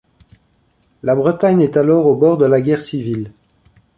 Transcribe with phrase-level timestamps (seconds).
[1.03, 3.31] La Bretagne est alors au bord de la guerre civile.